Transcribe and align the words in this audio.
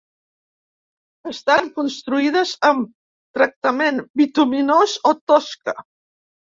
Estan 1.31 1.69
construïdes 1.75 2.55
amb 2.71 2.91
tractament 3.41 4.05
bituminós 4.23 5.01
o 5.13 5.19
tosca. 5.33 5.81